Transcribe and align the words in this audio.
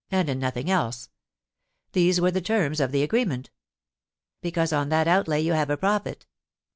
and 0.09 0.29
in 0.29 0.39
nothing 0.39 0.67
else. 0.67 1.11
These 1.91 2.19
were 2.19 2.31
the 2.31 2.41
terms 2.41 2.79
of 2.79 2.91
the 2.91 3.03
agreement." 3.03 3.51
"Because 4.41 4.73
on 4.73 4.89
that 4.89 5.07
outlay 5.07 5.41
you 5.41 5.53
have 5.53 5.69
a 5.69 5.77
profit." 5.77 6.25